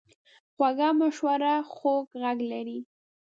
[0.53, 2.79] خوږه مشوره خوږ غږ لري.